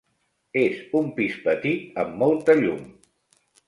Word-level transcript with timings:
És 0.61 0.79
un 1.01 1.13
pis 1.19 1.37
petit 1.45 2.03
amb 2.07 2.19
molta 2.25 2.61
llum. 2.65 2.85